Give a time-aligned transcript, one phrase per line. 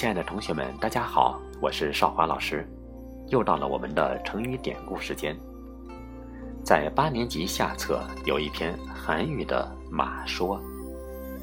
[0.00, 2.66] 亲爱的同学们，大家好，我是少华老师。
[3.26, 5.36] 又到了我们的成语典故时间。
[6.64, 10.58] 在八年级下册有一篇韩愈的《马说》，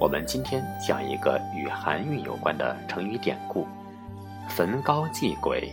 [0.00, 3.68] 我们今天讲一个与韩愈有关的成语典故
[4.50, 5.70] “焚高祭鬼”。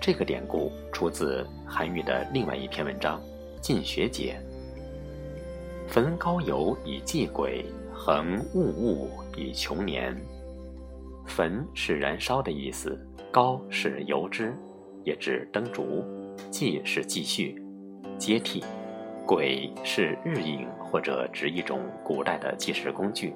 [0.00, 3.20] 这个典故出自韩愈的另外一篇文章
[3.60, 4.40] 《进学解》。
[5.92, 7.62] 焚高油以祭鬼，
[7.92, 10.18] 恒物物以穷年。
[11.26, 12.98] 焚是燃烧的意思，
[13.30, 14.54] 高是油脂，
[15.04, 16.04] 也指灯烛；
[16.50, 17.62] 继是继续、
[18.18, 18.62] 接替；
[19.26, 23.32] 轨是日影或者指一种古代的计时工具；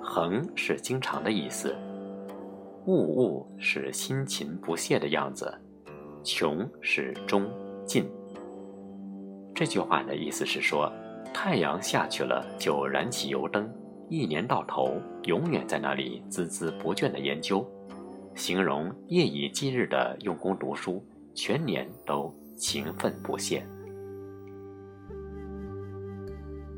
[0.00, 1.74] 恒是经常的意思；
[2.86, 5.46] 物物是辛勤不懈的样子；
[6.24, 7.48] 穷是终
[7.84, 8.08] 尽。
[9.54, 10.90] 这句话的意思是说，
[11.34, 13.70] 太阳下去了，就燃起油灯。
[14.10, 17.64] 一年到头，永远在那里孜孜不倦地研究，
[18.34, 21.00] 形容夜以继日地用功读书，
[21.32, 23.64] 全年都勤奋不懈。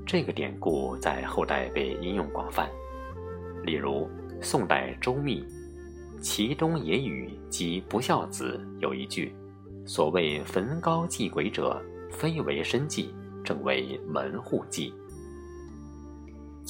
[0.06, 2.68] 这个典故在后代被应用广泛，
[3.64, 4.06] 例如
[4.42, 5.42] 宋代周密
[6.20, 9.34] 《齐东野语及不孝子》有一句
[9.86, 14.92] ：“所谓焚高祭鬼者，非为身祭，正为门户祭。”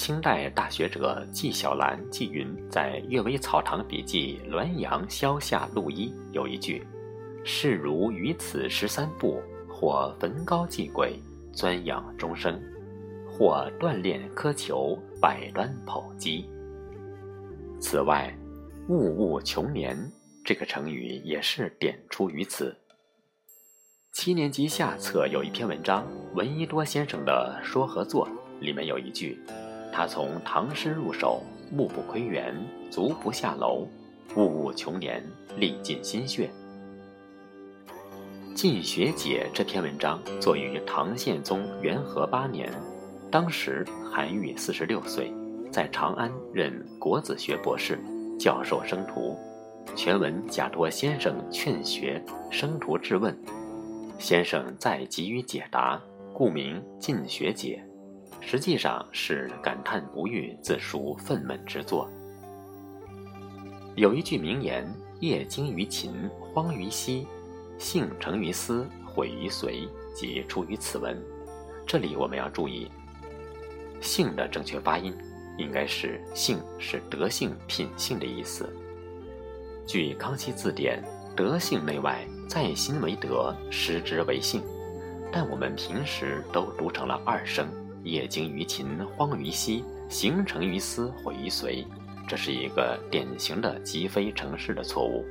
[0.02, 6.84] 清代大学者纪晓岚纪云在《阅微草堂笔记·滦阳萧下录一》有一句
[7.46, 11.16] ：“是如于此十三步，或焚高祭鬼，
[11.52, 12.58] 钻养终生；
[13.30, 16.50] 或锻炼苛求，百端剖击。”
[17.78, 18.36] 此外
[18.90, 19.96] ，“物物穷年”
[20.44, 22.76] 这个成语也是点出于此。
[24.12, 29.38] 七年级下册有一篇文章，闻一多先生的《说和作》，里面有一句。
[29.92, 32.54] 他从唐诗入手，目不窥园，
[32.90, 33.86] 足不下楼，
[34.34, 35.22] 物物穷年，
[35.58, 36.50] 历尽心血。
[38.54, 42.72] 《进学解》这篇文章作于唐宪宗元和八年，
[43.30, 45.32] 当时韩愈四十六岁，
[45.70, 47.98] 在长安任国子学博士，
[48.38, 49.36] 教授生徒。
[49.96, 53.36] 全文假托先生劝学，生徒质问，
[54.18, 56.00] 先生再给予解答，
[56.32, 57.84] 故名《进学解》。
[58.40, 62.08] 实际上是感叹不遇、自述愤懑之作。
[63.94, 67.26] 有一句名言：“业精于勤，荒于嬉；
[67.78, 71.20] 性成于思，毁于随”，即出于此文。
[71.86, 72.90] 这里我们要注意
[74.00, 75.14] ，“性”的正确发音
[75.58, 78.74] 应该是“性”，是德性、品性的意思。
[79.86, 81.02] 据《康熙字典》，
[81.34, 84.62] 德性内外，在心为德，失之为性，
[85.30, 87.66] 但我们平时都读成了二声。
[88.04, 88.86] 业精于勤，
[89.16, 91.86] 荒于嬉；行成于思，毁于随。
[92.28, 95.24] 这是一个典型的极非成事的错误。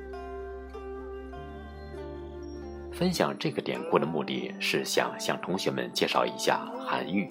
[2.92, 7.28] 分享这个典故的目的是想向同学们介绍一下韩愈。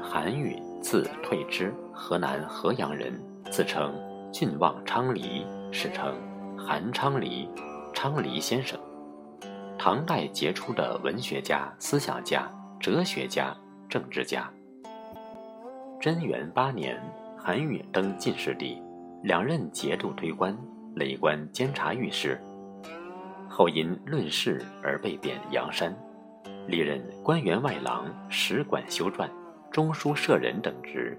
[0.00, 3.20] 韩愈，字退之，河南河阳人，
[3.50, 3.92] 自称
[4.32, 6.14] 郡望昌黎，史称
[6.56, 7.48] 韩昌黎、
[7.92, 8.78] 昌黎先生。
[9.78, 13.54] 唐代杰出的文学家、思想家、哲学家。
[13.92, 14.50] 政治家。
[16.00, 16.98] 贞元八年，
[17.36, 18.82] 韩愈登进士第，
[19.22, 20.56] 两任节度推官，
[20.94, 22.40] 累官监察御史。
[23.50, 25.94] 后因论事而被贬阳山，
[26.66, 29.28] 历任官员外郎、使馆修撰、
[29.70, 31.14] 中书舍人等职。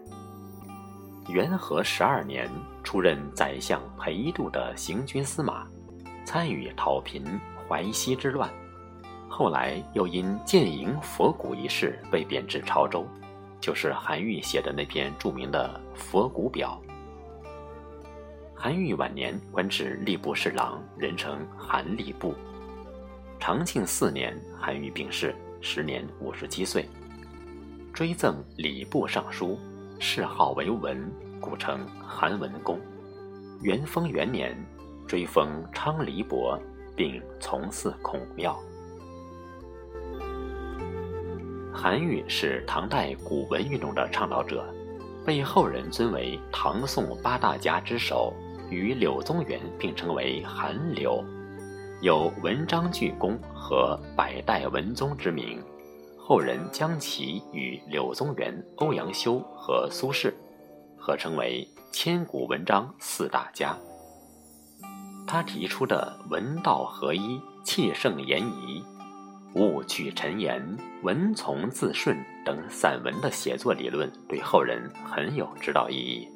[1.30, 2.50] 元和十二年，
[2.84, 5.68] 出任宰相裴度的行军司马，
[6.26, 8.50] 参与讨平淮西之乱。
[9.36, 13.04] 后来又因建营佛骨一事被贬至潮州，
[13.60, 16.80] 就是韩愈写的那篇著名的《佛骨表》。
[18.54, 22.36] 韩愈晚年官至吏部侍郎，人称韩吏部。
[23.40, 26.88] 长庆四年，韩愈病逝，时年五十七岁，
[27.92, 29.58] 追赠礼部尚书，
[30.00, 31.12] 谥号为文，
[31.42, 32.80] 故称韩文公。
[33.64, 34.56] 元丰元年，
[35.08, 36.56] 追封昌黎伯，
[36.96, 38.56] 并从祀孔庙。
[41.84, 44.66] 韩愈是唐代古文运动的倡导者，
[45.26, 48.34] 被后人尊为唐宋八大家之首，
[48.70, 51.22] 与柳宗元并称为韩柳，
[52.02, 55.62] 有文章巨公和百代文宗之名。
[56.18, 60.34] 后人将其与柳宗元、欧阳修和苏轼
[60.98, 63.78] 合称为千古文章四大家。
[65.28, 68.82] 他提出的文道合一、气盛言仪。
[69.56, 70.62] 勿去陈言，
[71.04, 76.28] 文从字顺等散文的写作理论，对后人很有指导意义。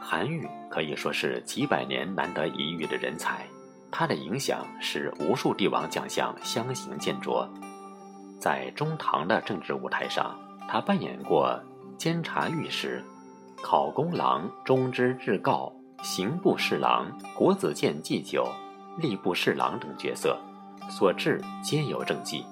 [0.00, 3.46] 韩愈可以说是几百年难得一遇的人才，
[3.90, 7.48] 他的影响使无数帝王将相相形见拙。
[8.38, 10.34] 在中唐的政治舞台上，
[10.66, 11.60] 他扮演过
[11.98, 13.04] 监察御史、
[13.60, 15.70] 考功郎、中之至诰、
[16.02, 17.06] 刑部侍郎、
[17.36, 18.48] 国子监祭酒、
[18.98, 20.40] 吏部侍郎等角色，
[20.90, 22.44] 所至皆有政绩。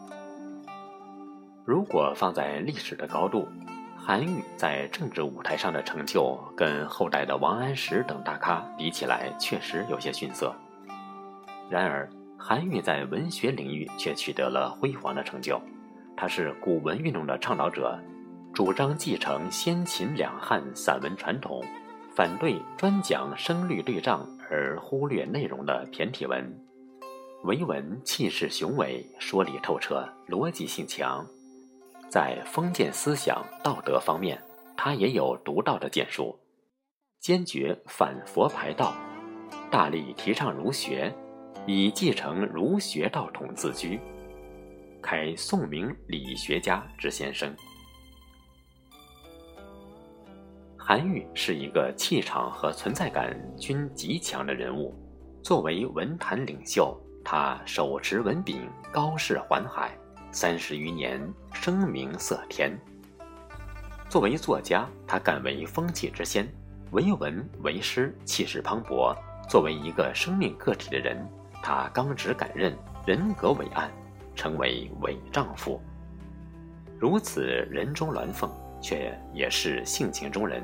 [1.65, 3.47] 如果放在历史的高度，
[3.95, 10.55] 韩愈在政治舞台上的成就，跟后代的王安石等大咖比起来，确实有些逊色。
[11.69, 12.09] 然而，
[12.39, 15.61] 韩愈在文学领域却取得了辉煌的成就。
[16.17, 17.99] 他是古文运动的倡导者，
[18.55, 21.63] 主张继承先秦两汉散文传统，
[22.15, 26.51] 反对专讲声律对仗而忽略内容的骈体文。
[27.45, 31.25] 维文气势雄伟，说理透彻，逻辑性强。
[32.11, 34.43] 在封建思想道德方面，
[34.77, 36.37] 他也有独到的建树，
[37.21, 38.93] 坚决反佛排道，
[39.71, 41.15] 大力提倡儒学，
[41.65, 44.01] 以继承儒学道统自居，
[45.01, 47.55] 开宋明理学家之先声。
[50.77, 54.93] 韩愈是一个气场和存在感均极强的人物，
[55.41, 56.99] 作为文坛领袖，
[57.31, 59.95] 他手持文柄，高视环海。
[60.33, 61.21] 三十余年，
[61.53, 62.73] 声名色天。
[64.09, 66.49] 作为作家，他敢为风气之先，
[66.91, 69.15] 为文为诗，气势磅礴。
[69.47, 71.23] 作为一个生命个体的人，
[71.63, 73.91] 他刚直敢韧，人格伟岸，
[74.35, 75.79] 成为伟丈夫。
[76.99, 80.63] 如此人中鸾凤，却也是性情中人，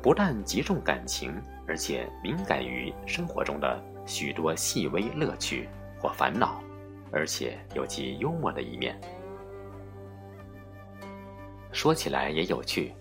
[0.00, 1.34] 不但极重感情，
[1.66, 5.68] 而且敏感于生活中的许多细微乐趣
[6.04, 6.60] 或烦恼。
[7.16, 9.00] 而且有其幽默的一面。
[11.70, 12.92] 说起来也有趣，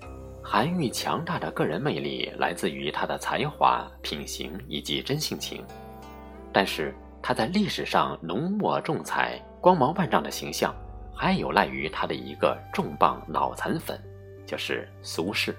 [0.44, 5.66] 韩愈强大的个人魅力来自于他的才华、品行以及真性情，
[6.52, 10.76] 但是他在历史上浓墨重彩、光芒万丈的形象，
[11.16, 14.00] 还有赖于他的一个重磅脑残粉，
[14.46, 15.56] 就是苏轼。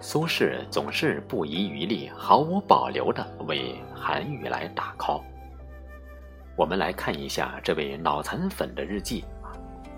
[0.00, 5.22] 苏轼总是不遗余力、毫无保留地为韩愈来打 call。
[6.60, 9.24] 我们来看一下这位脑残粉的日记，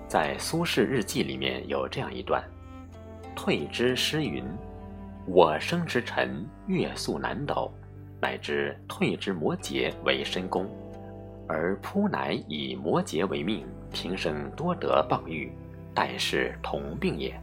[0.06, 2.40] 在苏轼日记里面有这样一段
[3.34, 4.44] ：“退之诗云，
[5.26, 7.68] 我生之辰月宿南斗，
[8.20, 10.70] 乃至退之摩诘为深宫，
[11.48, 15.52] 而扑乃以摩诘为命，平生多得谤誉，
[15.92, 17.34] 但是同病也。”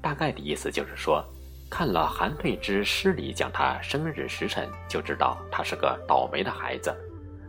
[0.00, 1.24] 大概的意思就是说，
[1.68, 6.94] 看了韩退之诗里讲他生日时辰，就知道他是个倒霉的孩子。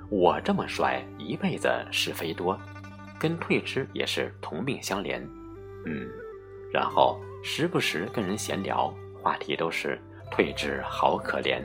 [0.10, 2.58] 我这么帅，一辈子是非多，
[3.20, 5.22] 跟退之也是同病相怜，
[5.86, 6.08] 嗯，
[6.72, 10.00] 然后时不时跟人闲聊，话题都是
[10.32, 11.62] 退之好可怜，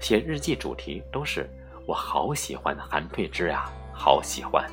[0.00, 1.48] 写日记主题都是
[1.86, 3.64] 我好喜欢韩退之呀，
[3.94, 4.68] 好喜欢。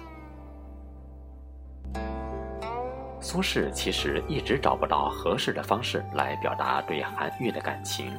[3.22, 8.12] 苏轼其实一直找不到合适的方式来表达对韩愈的感情，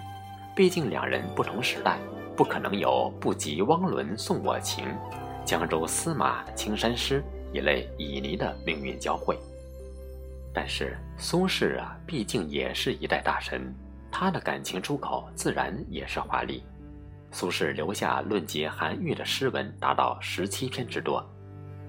[0.57, 1.99] 毕竟两人不同时代。
[2.37, 4.85] 不可能有“不及汪伦送我情，
[5.45, 9.39] 江州司马青衫湿”一类旖旎的命运交汇。
[10.53, 13.75] 但是苏轼啊，毕竟也是一代大神，
[14.13, 16.63] 他的感情出口自然也是华丽。
[17.33, 21.25] 苏轼留下论及韩愈的诗文达到十七篇之多，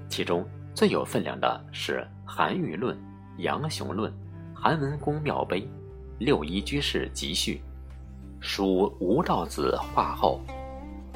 [0.08, 2.96] 其中最有分量的是《韩愈论》
[3.38, 4.10] 《杨雄论》
[4.54, 5.62] 《韩文公庙碑》
[6.20, 7.62] 《六一居士集序》。
[8.40, 10.40] 书吴道子画后，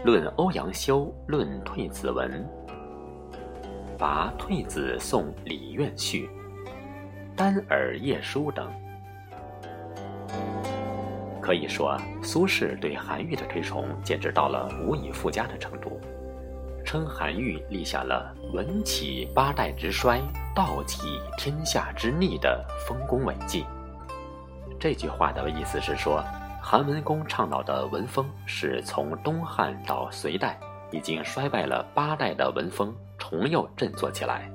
[0.03, 2.47] 论欧阳修，论退子文，
[3.97, 6.29] 拔退子送李苑序，
[7.35, 8.69] 丹耳夜书等。
[11.39, 16.01] 可以说，苏轼对韩愈的推崇简直到了无以复加的程度，
[16.83, 20.19] 称韩愈立下了“文起八代之衰，
[20.55, 23.63] 道起天下之逆”的丰功伟绩。
[24.79, 26.23] 这句话的意思是说。
[26.63, 30.57] 韩文公倡导的文风是从东汉到隋代
[30.91, 34.49] 已经衰败了八代的文风重又振作起来，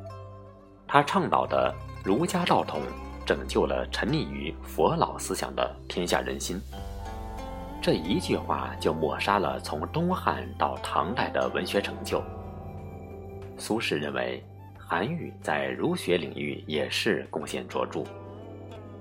[0.87, 2.81] 他倡导的儒家道统
[3.27, 6.61] 拯救了沉溺于佛老思想的天下人心。
[7.83, 12.23] 这一句话就抹杀了从东汉到唐代的文学成就。
[13.59, 14.43] 苏轼认为，
[14.79, 18.05] 韩愈在儒学领域也是贡献卓著，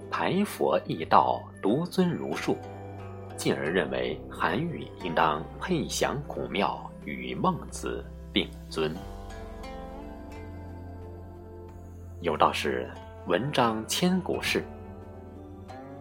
[0.09, 2.57] 排佛易道，独尊儒术。
[3.45, 8.91] 进而认为韩愈应当配享孔庙，与孟子并尊。
[12.21, 12.89] 有道是
[13.29, 14.63] “文章千古事”。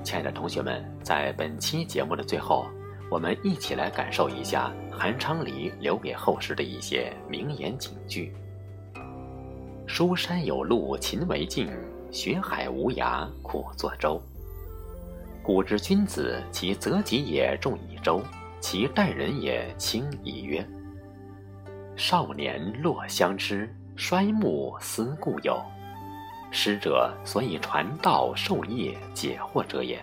[0.02, 2.64] 亲爱的同学们，在本期节目的最后，
[3.10, 8.34] 我们一起来感受一下韩昌黎留给后世的一些名言警句
[9.86, 11.70] ：“书山有路勤为径，
[12.10, 14.18] 学海无涯苦作舟。
[15.44, 18.22] 古之君子，其择己也重以周，
[18.60, 20.66] 其待人也轻以约。
[21.96, 25.62] 少年落相知，衰暮思故友。
[26.50, 30.02] 师者，所以传道授业解惑者也。”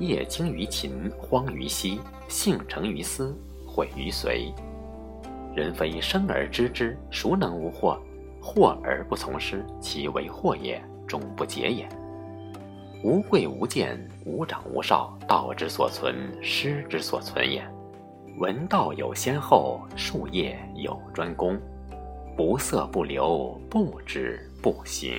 [0.00, 4.52] 业精于勤，荒于嬉，性成于思，毁于随。
[5.54, 7.96] 人非生而知之，孰能无惑？
[8.42, 11.88] 惑而不从师，其为惑也，终不解也。
[13.02, 17.66] 无贵无贱，无长无少，道之所存，师之所存也。
[18.38, 21.58] 闻道有先后，术业有专攻。
[22.36, 25.14] 不色不流，不知不行。